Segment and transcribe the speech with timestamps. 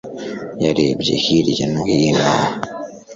[0.63, 2.27] yarebye hirya no hino